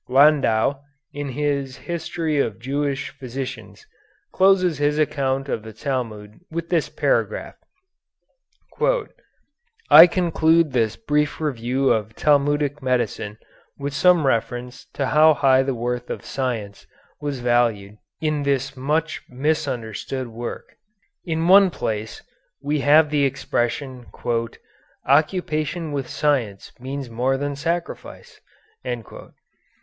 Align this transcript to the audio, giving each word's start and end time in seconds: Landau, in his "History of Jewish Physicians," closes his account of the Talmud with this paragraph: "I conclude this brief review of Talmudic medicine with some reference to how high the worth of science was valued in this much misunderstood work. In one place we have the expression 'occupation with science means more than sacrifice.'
Landau, 0.09 0.79
in 1.13 1.29
his 1.29 1.77
"History 1.77 2.39
of 2.39 2.57
Jewish 2.57 3.11
Physicians," 3.11 3.85
closes 4.31 4.79
his 4.79 4.97
account 4.97 5.47
of 5.47 5.61
the 5.61 5.73
Talmud 5.73 6.39
with 6.49 6.69
this 6.69 6.89
paragraph: 6.89 7.53
"I 9.91 10.07
conclude 10.07 10.71
this 10.71 10.95
brief 10.95 11.39
review 11.39 11.91
of 11.91 12.15
Talmudic 12.15 12.81
medicine 12.81 13.37
with 13.77 13.93
some 13.93 14.25
reference 14.25 14.87
to 14.95 15.05
how 15.05 15.35
high 15.35 15.61
the 15.61 15.75
worth 15.75 16.09
of 16.09 16.25
science 16.25 16.87
was 17.19 17.37
valued 17.41 17.97
in 18.19 18.41
this 18.41 18.75
much 18.75 19.21
misunderstood 19.29 20.29
work. 20.29 20.77
In 21.25 21.47
one 21.47 21.69
place 21.69 22.23
we 22.59 22.79
have 22.79 23.11
the 23.11 23.23
expression 23.23 24.07
'occupation 25.05 25.91
with 25.91 26.07
science 26.09 26.71
means 26.79 27.07
more 27.07 27.37
than 27.37 27.55
sacrifice.' 27.55 28.41